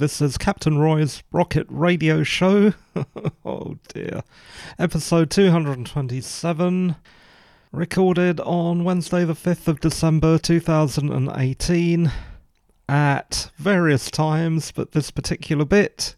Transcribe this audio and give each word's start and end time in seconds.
This 0.00 0.22
is 0.22 0.38
Captain 0.38 0.78
Roy's 0.78 1.22
Rocket 1.30 1.66
Radio 1.68 2.22
Show. 2.22 2.72
oh 3.44 3.76
dear. 3.88 4.22
Episode 4.78 5.30
227, 5.30 6.96
recorded 7.70 8.40
on 8.40 8.82
Wednesday, 8.82 9.26
the 9.26 9.34
5th 9.34 9.68
of 9.68 9.80
December 9.80 10.38
2018, 10.38 12.10
at 12.88 13.50
various 13.58 14.10
times, 14.10 14.72
but 14.72 14.92
this 14.92 15.10
particular 15.10 15.66
bit 15.66 16.16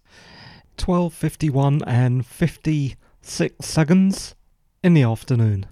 12.51 0.79 1.83
and 1.85 2.25
56 2.25 3.67
seconds 3.67 4.37
in 4.85 4.95
the 4.95 5.03
afternoon. 5.03 5.67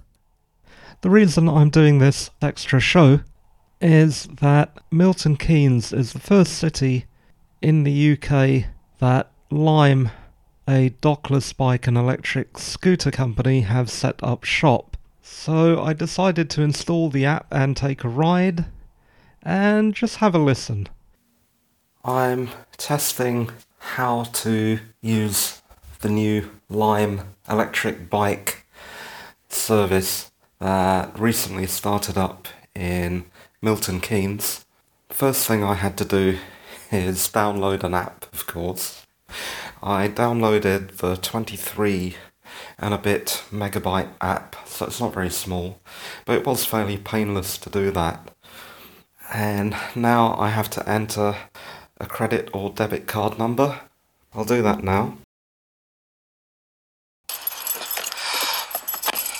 The 1.02 1.10
reason 1.10 1.48
I'm 1.48 1.70
doing 1.70 2.00
this 2.00 2.30
extra 2.42 2.80
show 2.80 3.20
is 3.80 4.24
that 4.40 4.78
Milton 4.90 5.36
Keynes 5.36 5.92
is 5.92 6.12
the 6.12 6.18
first 6.18 6.54
city 6.54 7.06
in 7.62 7.84
the 7.84 8.12
UK 8.12 8.66
that 8.98 9.30
Lime, 9.50 10.10
a 10.68 10.90
dockless 11.02 11.56
bike 11.56 11.86
and 11.86 11.96
electric 11.96 12.58
scooter 12.58 13.10
company, 13.10 13.62
have 13.62 13.90
set 13.90 14.16
up 14.22 14.44
shop. 14.44 14.96
So 15.22 15.82
I 15.82 15.92
decided 15.92 16.50
to 16.50 16.62
install 16.62 17.10
the 17.10 17.24
app 17.24 17.46
and 17.50 17.76
take 17.76 18.04
a 18.04 18.08
ride 18.08 18.66
and 19.42 19.94
just 19.94 20.16
have 20.16 20.34
a 20.34 20.38
listen. 20.38 20.88
I'm 22.04 22.48
testing 22.76 23.50
how 23.78 24.24
to 24.24 24.78
use 25.00 25.62
the 26.00 26.08
new 26.08 26.50
Lime 26.68 27.22
electric 27.48 28.08
bike 28.08 28.66
service 29.48 30.30
that 30.60 31.18
recently 31.18 31.66
started 31.66 32.16
up 32.16 32.48
in 32.74 33.24
Milton 33.60 34.00
Keynes. 34.00 34.64
First 35.08 35.46
thing 35.46 35.64
I 35.64 35.74
had 35.74 35.96
to 35.98 36.04
do 36.04 36.38
is 36.90 37.28
download 37.28 37.84
an 37.84 37.94
app, 37.94 38.26
of 38.32 38.46
course. 38.46 39.06
I 39.82 40.08
downloaded 40.08 40.98
the 40.98 41.16
23 41.16 42.16
and 42.78 42.94
a 42.94 42.98
bit 42.98 43.42
megabyte 43.50 44.10
app, 44.20 44.56
so 44.66 44.86
it's 44.86 45.00
not 45.00 45.14
very 45.14 45.30
small, 45.30 45.80
but 46.24 46.36
it 46.36 46.46
was 46.46 46.64
fairly 46.64 46.96
painless 46.96 47.58
to 47.58 47.70
do 47.70 47.90
that. 47.92 48.32
And 49.32 49.76
now 49.94 50.34
I 50.38 50.48
have 50.48 50.70
to 50.70 50.88
enter 50.88 51.36
a 51.98 52.06
credit 52.06 52.50
or 52.52 52.70
debit 52.70 53.06
card 53.06 53.38
number. 53.38 53.80
I'll 54.34 54.44
do 54.44 54.62
that 54.62 54.82
now. 54.82 55.18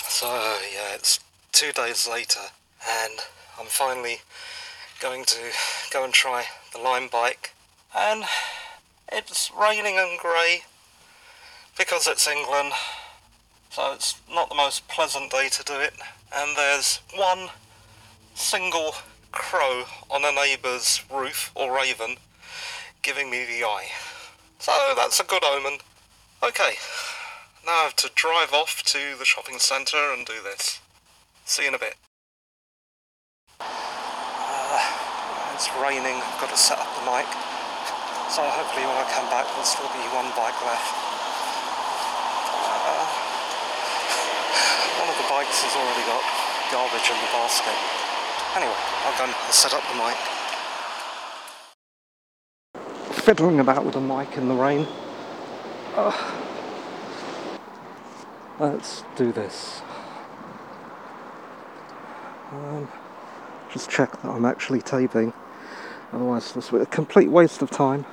So, 0.07 0.27
yeah, 0.73 0.95
it's 0.95 1.19
two 1.51 1.71
days 1.71 2.07
later, 2.07 2.41
and 2.87 3.13
I'm 3.59 3.65
finally 3.65 4.19
going 5.01 5.25
to 5.25 5.39
go 5.91 6.03
and 6.03 6.13
try 6.13 6.45
the 6.71 6.79
Lime 6.79 7.09
bike. 7.11 7.53
And 7.97 8.23
it's 9.11 9.51
raining 9.59 9.97
and 9.97 10.19
grey 10.19 10.61
because 11.77 12.07
it's 12.07 12.27
England, 12.27 12.71
so 13.71 13.93
it's 13.93 14.21
not 14.31 14.49
the 14.49 14.55
most 14.55 14.87
pleasant 14.87 15.31
day 15.31 15.49
to 15.49 15.63
do 15.63 15.73
it. 15.73 15.93
And 16.35 16.55
there's 16.55 16.99
one 17.15 17.49
single 18.35 18.93
crow 19.31 19.85
on 20.09 20.23
a 20.23 20.31
neighbour's 20.31 21.03
roof 21.11 21.51
or 21.55 21.75
raven 21.75 22.17
giving 23.01 23.29
me 23.29 23.45
the 23.45 23.65
eye. 23.65 23.87
So 24.59 24.71
that's 24.95 25.19
a 25.19 25.23
good 25.23 25.43
omen. 25.43 25.79
Okay, 26.43 26.75
now 27.65 27.71
I 27.71 27.83
have 27.83 27.95
to 27.97 28.11
drive 28.13 28.53
off 28.53 28.83
to 28.83 29.17
the 29.17 29.25
shopping 29.25 29.57
centre 29.57 30.13
and 30.13 30.25
do 30.25 30.41
this. 30.43 30.79
See 31.45 31.63
you 31.63 31.69
in 31.69 31.75
a 31.75 31.79
bit. 31.79 31.95
It's 35.61 35.69
raining, 35.77 36.17
I've 36.17 36.41
got 36.41 36.49
to 36.49 36.57
set 36.57 36.79
up 36.81 36.89
the 36.97 37.05
mic. 37.05 37.29
So 38.33 38.41
hopefully 38.41 38.81
when 38.81 38.97
I 38.97 39.05
come 39.13 39.29
back 39.29 39.45
there'll 39.45 39.61
still 39.61 39.85
be 39.93 40.01
one 40.09 40.25
bike 40.33 40.57
left. 40.65 40.89
Uh, 42.65 43.05
one 44.97 45.05
of 45.05 45.17
the 45.21 45.29
bikes 45.29 45.61
has 45.61 45.77
already 45.77 46.01
got 46.09 46.25
garbage 46.73 47.05
in 47.05 47.17
the 47.21 47.29
basket. 47.29 47.77
Anyway, 48.57 48.73
I'll 49.05 49.13
go 49.21 49.25
and 49.29 49.37
set 49.53 49.77
up 49.77 49.85
the 49.85 49.93
mic. 50.01 50.17
Fiddling 53.21 53.59
about 53.59 53.85
with 53.85 53.93
the 53.93 54.01
mic 54.01 54.35
in 54.37 54.47
the 54.47 54.55
rain. 54.55 54.87
Uh, 55.93 56.09
let's 58.59 59.03
do 59.15 59.31
this. 59.31 59.83
Um, 62.51 62.87
just 63.71 63.91
check 63.91 64.11
that 64.23 64.25
I'm 64.25 64.45
actually 64.45 64.81
taping. 64.81 65.33
Otherwise, 66.13 66.51
this 66.53 66.71
be 66.71 66.77
a 66.77 66.85
complete 66.85 67.29
waste 67.29 67.61
of 67.61 67.71
time. 67.71 68.05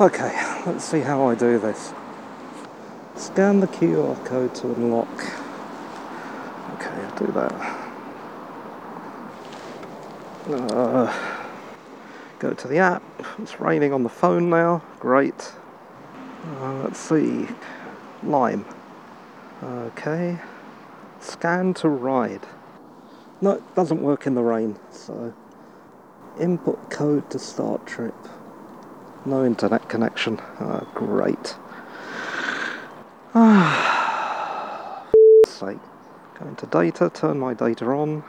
Okay, 0.00 0.32
let's 0.64 0.84
see 0.84 1.00
how 1.00 1.26
I 1.28 1.34
do 1.34 1.58
this. 1.58 1.92
Scan 3.16 3.60
the 3.60 3.66
QR 3.66 4.24
code 4.24 4.54
to 4.56 4.72
unlock. 4.74 5.08
Okay, 6.74 6.88
I'll 6.88 7.18
do 7.18 7.26
that. 7.32 7.52
Uh, 10.48 11.12
go 12.38 12.54
to 12.54 12.68
the 12.68 12.78
app. 12.78 13.02
It's 13.38 13.60
raining 13.60 13.92
on 13.92 14.02
the 14.02 14.08
phone 14.08 14.48
now. 14.48 14.82
Great. 14.98 15.52
Uh, 16.60 16.84
let's 16.84 16.98
see. 16.98 17.48
Lime. 18.22 18.64
Okay. 19.62 20.38
Scan 21.20 21.74
to 21.74 21.88
ride. 21.88 22.46
No, 23.40 23.52
it 23.52 23.74
doesn't 23.74 24.00
work 24.00 24.26
in 24.26 24.34
the 24.34 24.42
rain, 24.42 24.78
so 24.90 25.34
input 26.40 26.90
code 26.90 27.28
to 27.30 27.38
start 27.38 27.86
trip. 27.86 28.14
No 29.24 29.44
internet 29.44 29.88
connection. 29.88 30.40
Oh, 30.60 30.86
great. 30.94 31.56
Ah, 33.34 35.06
sake. 35.46 35.78
Go 36.38 36.46
into 36.46 36.66
data, 36.66 37.10
turn 37.12 37.38
my 37.38 37.54
data 37.54 37.84
on, 37.86 38.22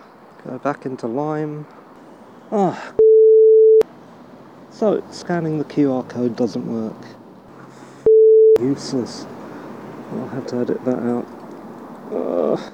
go 0.46 0.58
back 0.58 0.86
into 0.86 1.08
Lime. 1.08 1.66
Ah. 2.52 2.94
So, 4.72 5.03
scanning 5.12 5.58
the 5.58 5.66
QR 5.66 6.08
code 6.09 6.36
doesn't 6.36 6.66
work. 6.66 6.96
Useless. 8.59 9.26
I'll 10.12 10.28
have 10.30 10.47
to 10.47 10.58
edit 10.58 10.84
that 10.86 11.00
out. 11.00 11.28
Uh. 12.12 12.72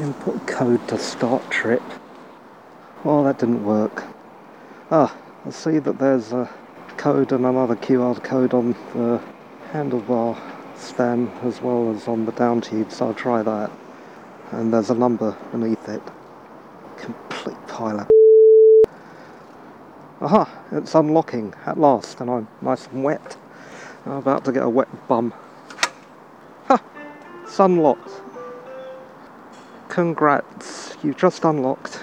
Input 0.00 0.46
code 0.46 0.86
to 0.88 0.98
start 0.98 1.50
trip. 1.50 1.82
Oh, 3.02 3.24
that 3.24 3.38
didn't 3.38 3.64
work. 3.64 4.04
Ah, 4.88 5.16
I 5.44 5.50
see 5.50 5.80
that 5.80 5.98
there's 5.98 6.32
a 6.32 6.48
code 6.96 7.32
and 7.32 7.44
another 7.44 7.74
QR 7.74 8.22
code 8.22 8.54
on 8.54 8.70
the 8.94 9.20
handlebar 9.72 10.38
stem 10.76 11.28
as 11.42 11.60
well 11.60 11.92
as 11.92 12.06
on 12.06 12.24
the 12.24 12.30
down 12.30 12.60
tube, 12.60 12.92
so 12.92 13.08
I'll 13.08 13.14
try 13.14 13.42
that. 13.42 13.72
And 14.52 14.72
there's 14.72 14.90
a 14.90 14.94
number 14.94 15.36
beneath 15.50 15.88
it. 15.88 16.02
Complete 16.98 17.56
pile 17.66 17.98
of. 17.98 18.10
Aha, 20.20 20.48
it's 20.70 20.94
unlocking 20.94 21.52
at 21.66 21.80
last, 21.80 22.20
and 22.20 22.30
I'm 22.30 22.46
nice 22.62 22.86
and 22.86 23.02
wet. 23.02 23.36
I'm 24.04 24.12
about 24.12 24.44
to 24.44 24.52
get 24.52 24.62
a 24.62 24.70
wet 24.70 25.08
bum. 25.08 25.34
Ha! 26.68 26.80
It's 27.42 27.58
unlocked. 27.58 28.22
Congrats, 29.88 30.96
you've 31.02 31.16
just 31.16 31.44
unlocked 31.44 31.98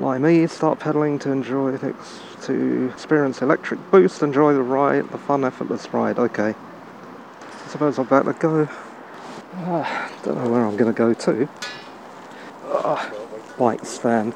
Like 0.00 0.22
me, 0.22 0.46
start 0.46 0.78
pedaling 0.78 1.18
to 1.18 1.30
enjoy 1.30 1.76
to 1.76 2.90
experience 2.90 3.42
electric 3.42 3.90
boost, 3.90 4.22
enjoy 4.22 4.54
the 4.54 4.62
ride, 4.62 5.06
the 5.10 5.18
fun, 5.18 5.44
effortless 5.44 5.92
ride. 5.92 6.18
Okay. 6.18 6.54
I 6.54 7.68
suppose 7.68 7.98
I 7.98 8.04
better 8.04 8.32
go. 8.32 8.66
Uh, 9.56 10.08
don't 10.24 10.42
know 10.42 10.50
where 10.50 10.64
I'm 10.64 10.78
going 10.78 10.90
to 10.90 10.96
go 10.96 11.12
to. 11.12 11.46
Uh, 12.64 13.10
bike 13.58 13.84
stand. 13.84 14.34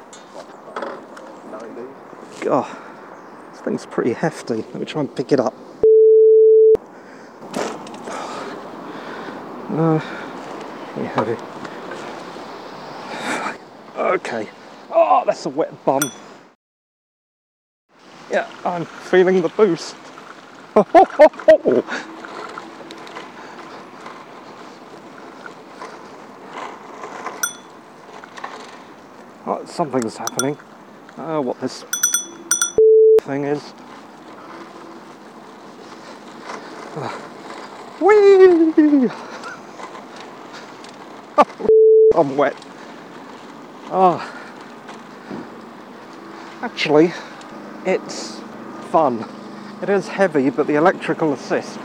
God, 2.41 2.77
this 3.51 3.61
thing's 3.61 3.87
pretty 3.87 4.13
hefty. 4.13 4.57
Let 4.57 4.75
me 4.75 4.85
try 4.85 5.01
and 5.01 5.15
pick 5.15 5.31
it 5.31 5.39
up. 5.39 5.55
Uh, 9.71 9.99
pretty 10.93 11.09
heavy. 11.09 11.37
Okay. 13.97 14.47
Oh, 14.97 15.23
that's 15.25 15.45
a 15.45 15.49
wet 15.49 15.83
bum. 15.83 16.09
Yeah, 18.31 18.49
I'm 18.63 18.85
feeling 18.85 19.41
the 19.41 19.49
boost. 19.49 19.93
oh, 29.45 29.65
something's 29.65 30.15
happening. 30.15 30.57
Oh, 31.17 31.41
what 31.41 31.59
this 31.59 31.83
thing 33.23 33.43
is. 33.43 33.61
Whee! 37.99 39.09
I'm 42.15 42.37
wet. 42.37 42.55
Oh, 43.91 44.34
actually, 46.61 47.13
it's 47.85 48.39
fun. 48.89 49.25
It 49.81 49.89
is 49.89 50.07
heavy, 50.07 50.49
but 50.49 50.67
the 50.67 50.75
electrical 50.75 51.33
assist 51.33 51.79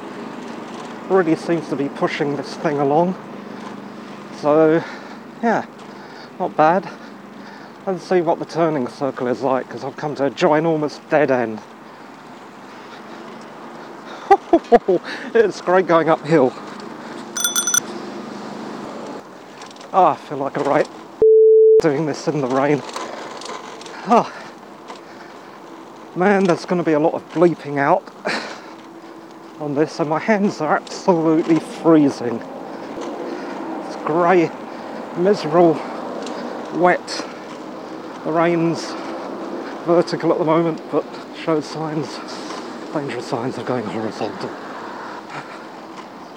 really 1.08 1.34
seems 1.34 1.68
to 1.68 1.76
be 1.76 1.88
pushing 1.88 2.36
this 2.36 2.54
thing 2.56 2.78
along. 2.78 3.14
So, 4.38 4.82
yeah, 5.42 5.66
not 6.38 6.56
bad. 6.56 6.88
Let's 7.86 8.04
see 8.04 8.20
what 8.20 8.38
the 8.38 8.44
turning 8.44 8.86
circle 8.88 9.26
is 9.26 9.42
like 9.42 9.66
because 9.66 9.84
I've 9.84 9.96
come 9.96 10.14
to 10.16 10.26
a 10.26 10.30
ginormous 10.30 11.00
dead 11.10 11.30
end. 11.30 11.60
it's 15.34 15.60
great 15.60 15.86
going 15.86 16.08
uphill. 16.08 16.52
Ah, 19.92 20.12
I 20.12 20.16
feel 20.16 20.38
like 20.38 20.56
a 20.56 20.62
right 20.62 20.88
doing 21.82 22.06
this 22.06 22.28
in 22.28 22.40
the 22.40 22.46
rain. 22.46 22.80
Ah, 24.06 24.32
man, 26.16 26.44
there's 26.44 26.64
going 26.64 26.78
to 26.78 26.84
be 26.84 26.92
a 26.92 26.98
lot 26.98 27.14
of 27.14 27.28
bleeping 27.32 27.78
out 27.78 28.02
on 29.60 29.74
this, 29.74 30.00
and 30.00 30.08
my 30.08 30.18
hands 30.18 30.60
are 30.60 30.76
absolutely 30.76 31.60
freezing. 31.60 32.36
It's 33.86 33.96
grey, 34.04 34.50
miserable, 35.16 35.74
wet. 36.74 37.06
The 38.24 38.32
rain's 38.32 38.84
vertical 39.86 40.32
at 40.32 40.38
the 40.38 40.44
moment, 40.44 40.82
but 40.90 41.04
shows 41.42 41.64
signs, 41.64 42.18
dangerous 42.92 43.26
signs 43.26 43.56
of 43.58 43.66
going 43.66 43.84
horizontal. 43.84 44.50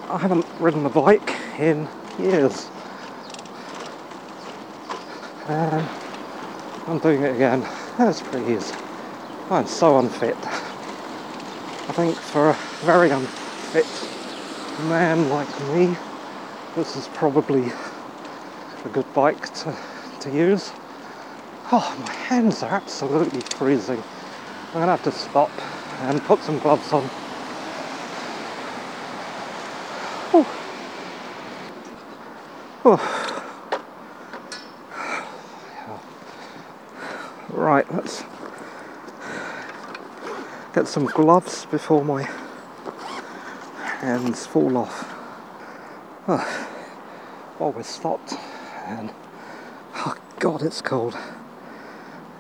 I 0.10 0.18
haven't 0.20 0.46
ridden 0.60 0.84
the 0.84 0.90
bike 0.90 1.36
in 1.60 1.88
years 2.20 2.70
and 5.48 5.88
I'm 6.88 7.00
doing 7.00 7.24
it 7.24 7.36
again. 7.36 7.62
That's 7.98 8.22
pretty 8.22 8.54
easy. 8.54 8.76
I'm 9.50 9.68
so 9.68 10.00
unfit. 10.00 10.38
I 10.38 11.92
think 11.92 12.16
for 12.16 12.52
a 12.52 12.54
very 12.86 13.10
unfit 13.12 13.86
man 14.88 15.30
like 15.30 15.50
me, 15.70 15.96
this 16.76 16.96
is 16.96 17.10
probably 17.10 17.72
a 18.86 18.90
good 18.90 19.14
bike 19.14 19.54
to, 19.54 19.76
to 20.22 20.32
use. 20.32 20.72
Oh, 21.72 21.96
my 22.06 22.14
hands 22.14 22.64
are 22.64 22.72
absolutely 22.72 23.42
freezing. 23.42 24.02
I'm 24.68 24.74
gonna 24.74 24.88
have 24.88 25.04
to 25.04 25.12
stop 25.12 25.52
and 26.04 26.22
put 26.24 26.42
some 26.42 26.58
gloves 26.60 26.94
on. 26.94 27.10
Oh. 32.86 33.30
Right, 37.50 37.94
let's 37.94 38.24
get 40.74 40.88
some 40.88 41.06
gloves 41.06 41.68
before 41.68 42.04
my 42.04 42.24
hands 44.00 44.48
fall 44.48 44.76
off. 44.78 45.06
Ah, 46.28 46.48
oh, 46.48 46.68
well, 47.60 47.72
we're 47.74 47.84
stopped, 47.84 48.34
and 48.88 49.12
oh 49.98 50.16
god, 50.40 50.64
it's 50.64 50.82
cold. 50.82 51.16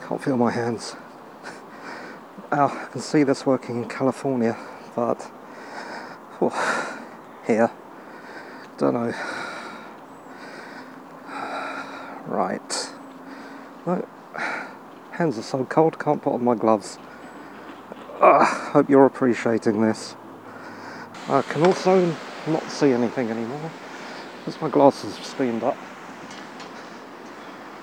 Can't 0.07 0.23
feel 0.23 0.35
my 0.35 0.49
hands. 0.49 0.95
Oh, 2.51 2.85
I 2.87 2.91
can 2.91 3.01
see 3.01 3.23
this 3.23 3.45
working 3.45 3.83
in 3.83 3.89
California, 3.89 4.57
but 4.95 5.29
oh, 6.41 6.99
here, 7.45 7.69
don't 8.77 8.95
know. 8.95 9.13
Right. 12.25 12.89
No, 13.85 14.07
Hands 15.11 15.37
are 15.37 15.43
so 15.43 15.65
cold, 15.65 15.99
can't 15.99 16.19
put 16.19 16.33
on 16.33 16.43
my 16.43 16.55
gloves. 16.55 16.97
Ugh, 18.23 18.71
hope 18.71 18.89
you're 18.89 19.05
appreciating 19.05 19.81
this. 19.81 20.15
I 21.27 21.41
can 21.41 21.65
also 21.65 22.15
not 22.47 22.63
see 22.71 22.93
anything 22.93 23.29
anymore 23.29 23.69
because 24.37 24.61
my 24.61 24.69
glasses 24.69 25.17
have 25.17 25.25
steamed 25.25 25.61
up. 25.61 25.75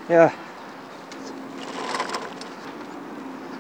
Yeah. 0.09 0.35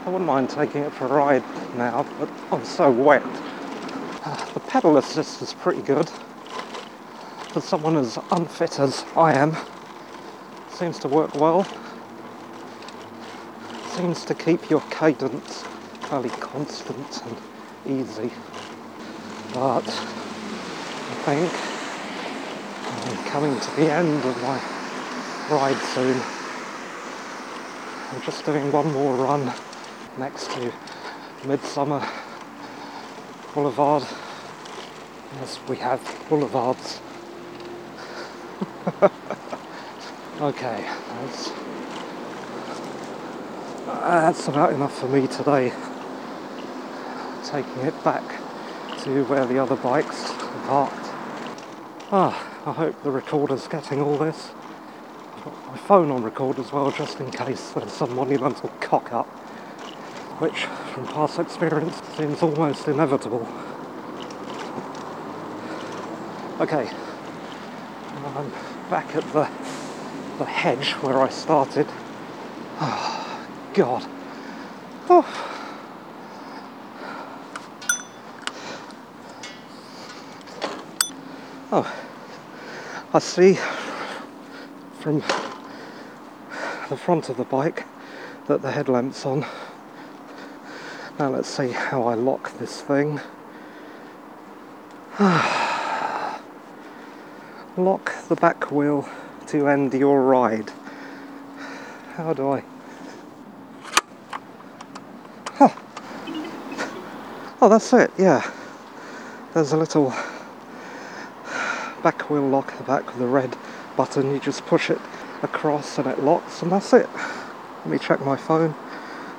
I 0.06 0.08
wouldn't 0.08 0.24
mind 0.24 0.48
taking 0.48 0.80
it 0.80 0.92
for 0.94 1.04
a 1.04 1.08
ride 1.08 1.44
now, 1.76 2.06
but 2.18 2.30
I'm 2.50 2.64
so 2.64 2.90
wet. 2.90 3.22
Ah, 4.24 4.50
the 4.54 4.60
pedal 4.60 4.96
assist 4.96 5.42
is 5.42 5.52
pretty 5.52 5.82
good. 5.82 6.08
For 7.50 7.60
someone 7.60 7.98
as 7.98 8.18
unfit 8.30 8.80
as 8.80 9.04
I 9.14 9.34
am, 9.34 9.54
seems 10.70 10.98
to 11.00 11.08
work 11.08 11.34
well 11.34 11.66
seems 13.90 14.24
to 14.24 14.34
keep 14.34 14.70
your 14.70 14.80
cadence 14.88 15.64
fairly 16.10 16.30
constant 16.30 17.22
and 17.24 17.36
easy. 17.86 18.32
But 19.54 19.86
I 19.86 21.14
think 21.24 21.52
I'm 23.06 23.24
coming 23.26 23.60
to 23.60 23.76
the 23.76 23.92
end 23.92 24.24
of 24.24 24.42
my 24.42 24.60
ride 25.54 25.76
soon. 25.94 26.20
I'm 28.10 28.22
just 28.22 28.44
doing 28.44 28.72
one 28.72 28.92
more 28.92 29.14
run 29.14 29.52
next 30.18 30.50
to 30.50 30.72
Midsummer 31.46 32.04
Boulevard. 33.54 34.02
Yes, 35.36 35.60
we 35.68 35.76
have 35.76 36.00
boulevards. 36.28 37.00
okay, 40.40 40.84
that's 41.06 41.52
that's 43.86 44.48
about 44.48 44.72
enough 44.72 44.98
for 44.98 45.06
me 45.06 45.28
today. 45.28 45.72
Taking 47.50 47.82
it 47.82 48.04
back 48.04 48.22
to 49.02 49.24
where 49.24 49.44
the 49.44 49.58
other 49.58 49.76
bikes 49.76 50.30
are 50.30 50.66
parked. 50.66 51.06
Ah, 52.12 52.62
I 52.66 52.72
hope 52.72 53.02
the 53.02 53.10
recorder's 53.10 53.66
getting 53.66 54.00
all 54.00 54.16
this. 54.16 54.50
I've 55.36 55.44
got 55.44 55.66
my 55.66 55.76
phone 55.76 56.10
on 56.10 56.22
record 56.22 56.58
as 56.58 56.72
well, 56.72 56.90
just 56.90 57.18
in 57.20 57.30
case 57.30 57.70
there's 57.70 57.92
some 57.92 58.14
monumental 58.14 58.70
cock 58.80 59.12
up, 59.12 59.26
which, 60.40 60.64
from 60.92 61.06
past 61.08 61.38
experience, 61.38 62.00
seems 62.16 62.42
almost 62.42 62.86
inevitable. 62.86 63.46
Okay, 66.60 66.90
I'm 68.36 68.52
back 68.90 69.16
at 69.16 69.24
the, 69.32 69.48
the 70.38 70.44
hedge 70.44 70.92
where 71.02 71.20
I 71.20 71.28
started. 71.30 71.86
Ah. 72.78 73.20
God. 73.74 74.06
Oh. 75.08 75.59
Oh, 81.72 81.92
I 83.12 83.18
see 83.18 83.58
from 85.00 85.20
the 86.88 86.96
front 86.96 87.28
of 87.28 87.36
the 87.36 87.44
bike 87.44 87.84
that 88.46 88.62
the 88.62 88.72
headlamp's 88.72 89.24
on. 89.24 89.46
Now 91.18 91.30
let's 91.30 91.48
see 91.48 91.68
how 91.70 92.04
I 92.04 92.14
lock 92.14 92.58
this 92.58 92.80
thing. 92.80 93.20
lock 97.76 98.12
the 98.28 98.36
back 98.36 98.70
wheel 98.70 99.08
to 99.48 99.68
end 99.68 99.94
your 99.94 100.22
ride. 100.22 100.72
How 102.14 102.32
do 102.32 102.50
I? 102.50 102.64
Oh, 107.62 107.68
that's 107.68 107.92
it, 107.92 108.10
yeah. 108.16 108.50
There's 109.52 109.72
a 109.72 109.76
little 109.76 110.14
back 112.02 112.30
wheel 112.30 112.48
lock 112.48 112.76
the 112.76 112.84
back 112.84 113.06
with 113.06 113.22
a 113.22 113.26
red 113.26 113.56
button. 113.96 114.32
You 114.32 114.40
just 114.40 114.66
push 114.66 114.90
it 114.90 115.00
across 115.42 115.98
and 115.98 116.06
it 116.06 116.20
locks, 116.20 116.62
and 116.62 116.72
that's 116.72 116.92
it. 116.92 117.08
Let 117.14 117.86
me 117.86 117.98
check 117.98 118.20
my 118.24 118.36
phone 118.36 118.74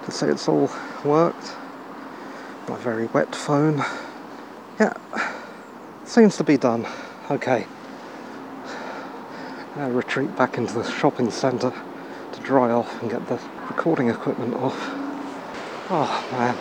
to 0.05 0.11
see 0.11 0.27
it's 0.27 0.47
all 0.47 0.69
worked. 1.03 1.53
My 2.67 2.77
very 2.77 3.05
wet 3.07 3.35
phone. 3.35 3.83
Yeah, 4.79 4.93
seems 6.05 6.37
to 6.37 6.43
be 6.43 6.57
done. 6.57 6.87
Okay. 7.29 7.65
Now 9.75 9.89
retreat 9.89 10.35
back 10.35 10.57
into 10.57 10.73
the 10.73 10.89
shopping 10.89 11.31
centre 11.31 11.73
to 12.31 12.39
dry 12.41 12.71
off 12.71 13.01
and 13.01 13.09
get 13.09 13.27
the 13.27 13.39
recording 13.69 14.09
equipment 14.09 14.53
off. 14.55 14.77
Oh 15.89 16.27
man. 16.31 16.57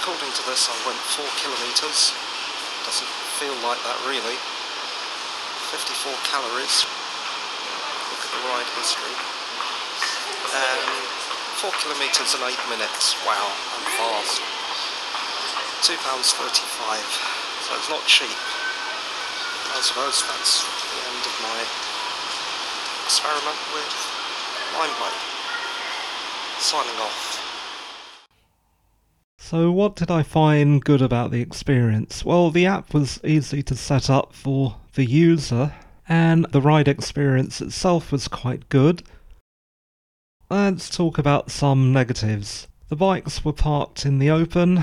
According 0.00 0.32
to 0.32 0.42
this 0.48 0.64
I 0.64 0.76
went 0.88 0.96
4 1.12 1.28
kilometres. 1.36 2.16
Doesn't 2.88 3.12
feel 3.36 3.52
like 3.60 3.76
that 3.84 4.00
really. 4.08 4.40
54 5.68 6.08
calories. 6.24 6.88
Look 8.08 8.22
at 8.24 8.32
the 8.32 8.40
ride 8.48 8.64
history. 8.80 9.12
And 10.56 10.88
4 11.60 11.68
kilometres 11.84 12.32
in 12.32 12.40
8 12.40 12.56
minutes. 12.72 13.12
Wow, 13.28 13.52
I'm 13.76 13.84
fast. 14.00 14.40
£2.35. 15.84 16.32
So 16.32 17.76
it's 17.76 17.92
not 17.92 18.00
cheap. 18.08 18.40
I 19.76 19.84
suppose 19.84 20.24
that's 20.24 20.64
the 20.64 21.00
end 21.12 21.22
of 21.28 21.34
my 21.44 21.60
experiment 23.04 23.60
with 23.76 23.92
Limeblade. 24.80 25.37
Signing 26.60 27.00
off. 27.00 28.28
So, 29.38 29.70
what 29.70 29.94
did 29.94 30.10
I 30.10 30.24
find 30.24 30.84
good 30.84 31.00
about 31.00 31.30
the 31.30 31.40
experience? 31.40 32.24
Well, 32.24 32.50
the 32.50 32.66
app 32.66 32.92
was 32.92 33.20
easy 33.22 33.62
to 33.62 33.76
set 33.76 34.10
up 34.10 34.34
for 34.34 34.76
the 34.94 35.04
user, 35.04 35.72
and 36.08 36.46
the 36.50 36.60
ride 36.60 36.88
experience 36.88 37.60
itself 37.60 38.10
was 38.10 38.26
quite 38.26 38.68
good. 38.68 39.04
Let's 40.50 40.90
talk 40.90 41.16
about 41.16 41.50
some 41.52 41.92
negatives. 41.92 42.66
The 42.88 42.96
bikes 42.96 43.44
were 43.44 43.52
parked 43.52 44.04
in 44.04 44.18
the 44.18 44.30
open, 44.30 44.82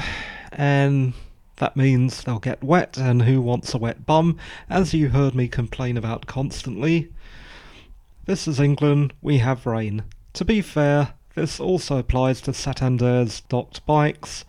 and 0.54 1.14
that 1.58 1.76
means 1.76 2.24
they'll 2.24 2.40
get 2.40 2.64
wet, 2.64 2.98
and 2.98 3.24
who 3.24 3.42
wants 3.42 3.74
a 3.74 3.78
wet 3.78 4.06
bum, 4.06 4.38
as 4.70 4.94
you 4.94 5.10
heard 5.10 5.36
me 5.36 5.50
complain 5.50 5.98
about 5.98 6.26
constantly. 6.26 7.12
This 8.26 8.48
is 8.48 8.62
England, 8.62 9.14
we 9.22 9.40
have 9.40 9.66
rain. 9.66 10.04
To 10.34 10.46
be 10.46 10.62
fair, 10.62 11.15
this 11.36 11.60
also 11.60 11.98
applies 11.98 12.42
to 12.42 12.54
Santander's 12.54 13.42
docked 13.42 13.86
bikes 13.86 14.46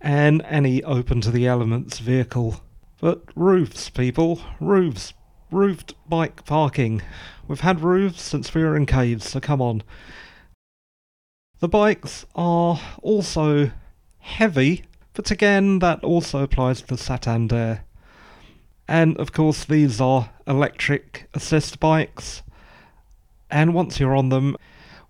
and 0.00 0.42
any 0.42 0.82
open 0.82 1.20
to 1.22 1.30
the 1.30 1.46
elements 1.46 2.00
vehicle. 2.00 2.60
But 3.00 3.22
roofs, 3.36 3.90
people, 3.90 4.40
roofs, 4.60 5.14
roofed 5.50 5.94
bike 6.08 6.44
parking. 6.44 7.02
We've 7.46 7.60
had 7.60 7.80
roofs 7.80 8.22
since 8.22 8.54
we 8.54 8.62
were 8.62 8.76
in 8.76 8.86
caves, 8.86 9.28
so 9.28 9.40
come 9.40 9.62
on. 9.62 9.82
The 11.60 11.68
bikes 11.68 12.26
are 12.34 12.80
also 13.02 13.70
heavy, 14.18 14.84
but 15.14 15.30
again, 15.30 15.78
that 15.78 16.02
also 16.02 16.42
applies 16.42 16.82
to 16.82 16.96
Santander. 16.96 17.84
And 18.88 19.16
of 19.18 19.32
course, 19.32 19.64
these 19.64 20.00
are 20.00 20.30
electric 20.46 21.28
assist 21.34 21.80
bikes, 21.80 22.42
and 23.50 23.74
once 23.74 23.98
you're 24.00 24.16
on 24.16 24.28
them, 24.28 24.56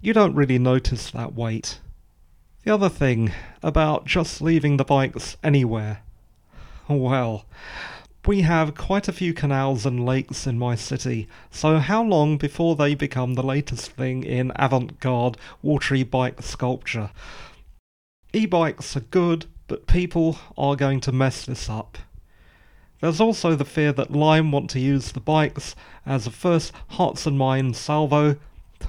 you 0.01 0.13
don't 0.13 0.35
really 0.35 0.59
notice 0.59 1.11
that 1.11 1.35
weight. 1.35 1.81
The 2.65 2.75
other 2.75 2.89
thing 2.89 3.33
about 3.63 4.07
just 4.07 4.43
leaving 4.43 4.77
the 4.77 4.85
bikes 4.85 5.37
anywhere. 5.43 6.01
Well, 6.89 7.45
we 8.27 8.43
have 8.43 8.75
quite 8.75 9.07
a 9.07 9.13
few 9.13 9.33
canals 9.33 9.87
and 9.87 10.05
lakes 10.05 10.47
in 10.47 10.59
my 10.59 10.75
city, 10.75 11.29
so 11.51 11.79
how 11.79 12.03
long 12.03 12.39
before 12.39 12.75
they 12.75 12.95
become 12.95 13.35
the 13.35 13.43
latest 13.43 13.93
thing 13.93 14.25
in 14.25 14.51
avant 14.57 14.99
garde 14.99 15.37
watery 15.63 16.03
bike 16.03 16.43
sculpture? 16.43 17.11
E 18.33 18.45
bikes 18.47 18.97
are 18.97 19.01
good, 19.01 19.47
but 19.69 19.87
people 19.87 20.39
are 20.59 20.75
going 20.75 21.01
to 21.01 21.13
mess 21.13 21.45
this 21.45 21.71
up. 21.71 21.99
There's 23.01 23.21
also 23.21 23.55
the 23.55 23.65
fear 23.65 23.93
that 23.93 24.11
Lime 24.11 24.51
want 24.51 24.71
to 24.71 24.81
use 24.81 25.13
the 25.13 25.21
bikes 25.21 25.77
as 26.05 26.27
a 26.27 26.31
first 26.31 26.73
hearts 26.89 27.27
and 27.27 27.39
minds 27.39 27.79
salvo 27.79 28.37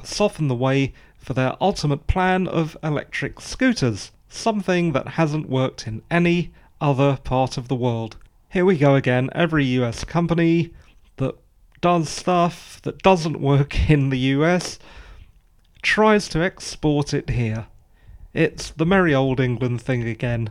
soften 0.03 0.47
the 0.47 0.55
way 0.55 0.93
for 1.17 1.33
their 1.33 1.55
ultimate 1.61 2.07
plan 2.07 2.47
of 2.47 2.77
electric 2.83 3.41
scooters, 3.41 4.11
something 4.29 4.93
that 4.93 5.09
hasn't 5.09 5.49
worked 5.49 5.87
in 5.87 6.01
any 6.09 6.51
other 6.79 7.17
part 7.23 7.57
of 7.57 7.67
the 7.67 7.75
world. 7.75 8.17
Here 8.49 8.65
we 8.65 8.77
go 8.77 8.95
again, 8.95 9.29
every 9.33 9.65
US 9.65 10.03
company 10.03 10.71
that 11.17 11.35
does 11.81 12.09
stuff 12.09 12.81
that 12.83 13.03
doesn't 13.03 13.41
work 13.41 13.89
in 13.89 14.09
the 14.09 14.19
US 14.35 14.79
tries 15.81 16.27
to 16.29 16.43
export 16.43 17.13
it 17.13 17.29
here. 17.29 17.67
It's 18.33 18.71
the 18.71 18.85
merry 18.85 19.13
old 19.13 19.39
England 19.39 19.81
thing 19.81 20.07
again. 20.07 20.49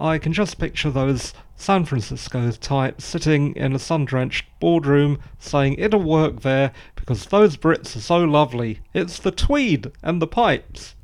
I 0.00 0.16
can 0.16 0.32
just 0.32 0.58
picture 0.58 0.90
those 0.90 1.34
San 1.56 1.84
Francisco 1.84 2.50
types 2.52 3.04
sitting 3.04 3.54
in 3.54 3.74
a 3.74 3.78
sun 3.78 4.06
drenched 4.06 4.46
boardroom 4.58 5.18
saying 5.38 5.74
it'll 5.74 6.02
work 6.02 6.40
there 6.40 6.72
because 6.96 7.26
those 7.26 7.58
Brits 7.58 7.94
are 7.96 8.00
so 8.00 8.24
lovely. 8.24 8.80
It's 8.94 9.18
the 9.18 9.30
tweed 9.30 9.92
and 10.02 10.22
the 10.22 10.26
pipes. 10.26 10.94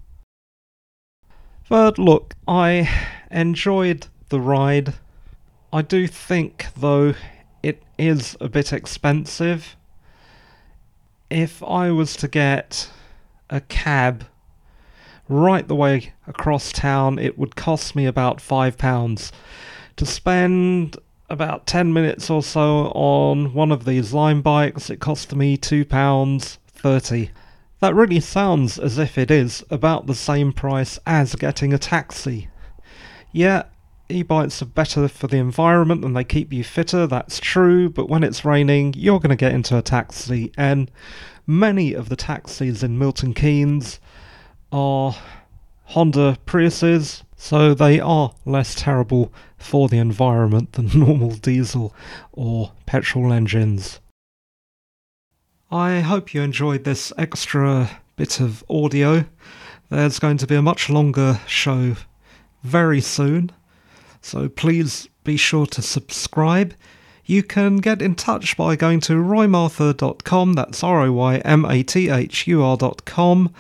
But 1.69 1.99
look, 1.99 2.35
I 2.49 2.89
enjoyed 3.31 4.07
the 4.31 4.41
ride. 4.41 4.95
I 5.73 5.83
do 5.83 6.07
think, 6.07 6.69
though, 6.75 7.15
it 7.63 7.83
is 7.99 8.35
a 8.41 8.49
bit 8.49 8.73
expensive. 8.73 9.77
If 11.29 11.63
I 11.63 11.91
was 11.91 12.17
to 12.17 12.29
get 12.29 12.89
a 13.51 13.61
cab 13.61 14.25
right 15.29 15.67
the 15.67 15.75
way 15.75 16.13
across 16.27 16.73
town, 16.73 17.19
it 17.19 17.39
would 17.39 17.57
cost 17.57 17.97
me 17.97 18.07
about 18.07 18.39
£5 18.39 19.33
to 19.97 20.07
spend 20.07 20.97
about 21.29 21.67
10 21.67 21.93
minutes 21.93 22.31
or 22.31 22.43
so 22.43 22.93
on 22.95 23.53
one 23.53 23.73
of 23.73 23.85
these 23.85 24.13
Lime 24.13 24.43
bikes, 24.43 24.91
it 24.91 25.01
cost 25.01 25.35
me 25.35 25.57
£2.30. 25.57 27.31
That 27.81 27.95
really 27.95 28.21
sounds 28.21 28.79
as 28.79 28.99
if 28.99 29.19
it 29.19 29.31
is 29.31 29.65
about 29.71 30.07
the 30.07 30.15
same 30.15 30.53
price 30.53 30.99
as 31.07 31.35
getting 31.35 31.73
a 31.73 31.79
taxi. 31.79 32.49
Yeah, 33.33 33.65
e-bikes 34.09 34.63
are 34.63 34.67
better 34.67 35.09
for 35.09 35.27
the 35.27 35.39
environment 35.39 36.05
and 36.05 36.17
they 36.17 36.25
keep 36.25 36.53
you 36.53 36.63
fitter, 36.63 37.07
that's 37.07 37.41
true, 37.41 37.91
but 37.91 38.09
when 38.09 38.23
it's 38.23 38.45
raining, 38.45 38.95
you're 38.97 39.21
going 39.21 39.31
to 39.31 39.37
get 39.37 39.53
into 39.53 39.77
a 39.77 39.83
taxi, 39.83 40.53
and 40.57 40.91
many 41.47 41.93
of 41.93 42.09
the 42.09 42.17
taxis 42.17 42.83
in 42.83 42.99
Milton 42.99 43.35
Keynes 43.35 43.99
are 44.73 45.17
Honda 45.85 46.39
Priuses, 46.47 47.23
so 47.37 47.75
they 47.75 48.01
are 48.01 48.35
less 48.45 48.75
terrible 48.75 49.33
for 49.57 49.89
the 49.89 49.99
environment 49.99 50.73
than 50.73 50.91
normal 50.99 51.31
diesel 51.31 51.95
or 52.33 52.73
petrol 52.87 53.33
engines. 53.33 54.01
I 55.71 56.01
hope 56.01 56.33
you 56.33 56.43
enjoyed 56.43 56.85
this 56.85 57.13
extra 57.19 57.91
bit 58.17 58.41
of 58.41 58.65
audio. 58.71 59.25
There's 59.91 60.19
going 60.19 60.39
to 60.39 60.47
be 60.47 60.55
a 60.55 60.63
much 60.63 60.89
longer 60.89 61.41
show 61.47 61.97
very 62.63 63.01
soon, 63.01 63.53
so 64.21 64.49
please 64.49 65.09
be 65.25 65.37
sure 65.37 65.67
to 65.67 65.83
subscribe. 65.83 66.75
You 67.25 67.43
can 67.43 67.79
get 67.79 68.01
in 68.01 68.15
touch 68.15 68.57
by 68.57 68.77
going 68.77 69.01
to 69.01 69.15
roymathur.com, 69.15 70.53
that's 70.53 70.85
R 70.85 71.03
O 71.03 71.13
Y 71.13 71.37
M 71.39 71.65
A 71.65 71.83
T 71.83 72.09
H 72.09 72.47
U 72.47 72.63
R.com. 72.63 73.53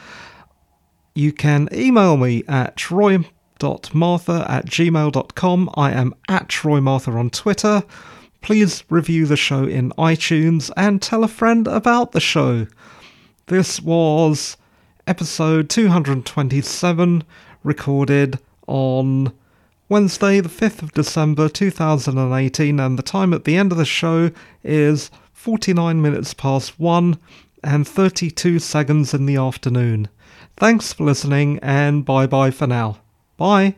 You 1.16 1.32
can 1.32 1.70
email 1.72 2.18
me 2.18 2.44
at 2.46 2.90
roy.mathur 2.90 4.50
at 4.50 4.66
gmail.com. 4.66 5.70
I 5.74 5.92
am 5.92 6.14
at 6.28 6.62
Roy 6.62 6.78
Mathur 6.80 7.18
on 7.18 7.30
Twitter. 7.30 7.84
Please 8.42 8.84
review 8.90 9.24
the 9.24 9.34
show 9.34 9.64
in 9.64 9.92
iTunes 9.92 10.70
and 10.76 11.00
tell 11.00 11.24
a 11.24 11.28
friend 11.28 11.66
about 11.66 12.12
the 12.12 12.20
show. 12.20 12.66
This 13.46 13.80
was 13.80 14.58
episode 15.06 15.70
227, 15.70 17.24
recorded 17.64 18.38
on 18.66 19.32
Wednesday, 19.88 20.40
the 20.40 20.50
5th 20.50 20.82
of 20.82 20.92
December 20.92 21.48
2018, 21.48 22.78
and 22.78 22.98
the 22.98 23.02
time 23.02 23.32
at 23.32 23.44
the 23.44 23.56
end 23.56 23.72
of 23.72 23.78
the 23.78 23.86
show 23.86 24.30
is 24.62 25.10
49 25.32 26.02
minutes 26.02 26.34
past 26.34 26.78
1 26.78 27.18
and 27.66 27.86
32 27.86 28.58
seconds 28.60 29.12
in 29.12 29.26
the 29.26 29.36
afternoon. 29.36 30.08
Thanks 30.56 30.92
for 30.92 31.04
listening, 31.04 31.58
and 31.60 32.04
bye 32.04 32.26
bye 32.26 32.50
for 32.50 32.66
now. 32.66 32.98
Bye. 33.36 33.76